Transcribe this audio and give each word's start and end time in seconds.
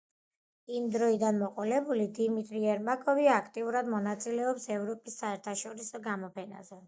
იმ 0.77 0.85
დროიდან 0.93 1.35
მოყოლებული 1.41 2.07
დიმიტრი 2.19 2.61
ერმაკოვი 2.75 3.29
აქტიურად 3.35 3.91
მონაწილეობს 3.95 4.67
ევროპის 4.79 5.19
საერთაშორისო 5.25 6.01
გამოფენებზე. 6.11 6.79